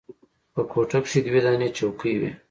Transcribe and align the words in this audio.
په 0.53 0.61
کوټه 0.71 0.99
کښې 1.03 1.19
دوې 1.25 1.41
دانې 1.45 1.69
چوکۍ 1.77 2.15
وې. 2.19 2.31